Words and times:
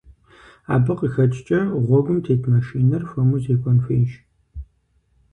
Абы 0.73 0.93
къыхэкӀкӀэ, 0.99 1.59
гъуэгум 1.85 2.19
тет 2.25 2.41
машинэр 2.53 3.03
хуэму 3.09 3.37
зекӀуэн 3.43 3.77
хуейщ. 3.83 4.11